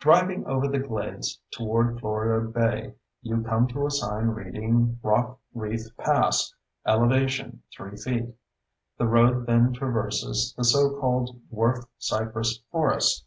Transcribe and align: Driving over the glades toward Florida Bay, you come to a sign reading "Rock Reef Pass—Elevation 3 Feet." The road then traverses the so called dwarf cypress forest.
Driving 0.00 0.44
over 0.44 0.66
the 0.66 0.80
glades 0.80 1.40
toward 1.52 2.00
Florida 2.00 2.44
Bay, 2.48 2.96
you 3.22 3.40
come 3.42 3.68
to 3.68 3.86
a 3.86 3.92
sign 3.92 4.26
reading 4.26 4.98
"Rock 5.04 5.38
Reef 5.54 5.96
Pass—Elevation 5.98 7.62
3 7.76 7.96
Feet." 7.96 8.34
The 8.98 9.06
road 9.06 9.46
then 9.46 9.72
traverses 9.72 10.52
the 10.58 10.64
so 10.64 10.98
called 10.98 11.40
dwarf 11.52 11.84
cypress 11.96 12.58
forest. 12.72 13.24